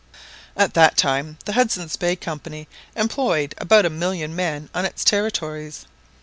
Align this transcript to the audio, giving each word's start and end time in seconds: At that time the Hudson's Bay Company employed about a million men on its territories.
At 0.57 0.73
that 0.73 0.97
time 0.97 1.37
the 1.45 1.53
Hudson's 1.53 1.95
Bay 1.95 2.15
Company 2.15 2.67
employed 2.95 3.53
about 3.59 3.85
a 3.85 3.89
million 3.91 4.35
men 4.35 4.67
on 4.73 4.83
its 4.83 5.03
territories. 5.03 5.85